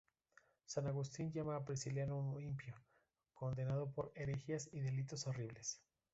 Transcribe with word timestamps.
San 0.65 0.87
Agustín 0.87 1.31
llama 1.31 1.55
a 1.55 1.63
Prisciliano 1.63 2.17
un 2.17 2.41
impío, 2.41 2.73
condenado 3.35 3.91
por 3.91 4.11
herejías 4.15 4.67
y 4.71 4.79
delitos 4.79 5.27
horribles. 5.27 5.79